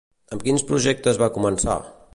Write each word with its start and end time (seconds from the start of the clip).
Amb 0.35 0.45
quins 0.47 0.65
projectes 0.71 1.21
va 1.25 1.31
començar? 1.37 1.79